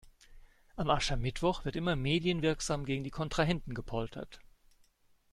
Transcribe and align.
Am 0.77 0.89
Aschermittwoch 0.89 1.63
wird 1.63 1.75
immer 1.75 1.95
medienwirksam 1.95 2.85
gegen 2.85 3.03
die 3.03 3.11
Kontrahenten 3.11 3.75
gepoltert. 3.75 4.39